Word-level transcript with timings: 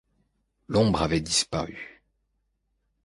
L'ombre 0.67 1.03
avait 1.03 1.21
disparu. 1.21 2.01